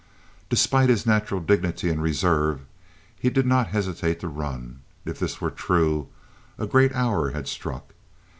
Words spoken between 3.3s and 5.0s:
not hesitate to run.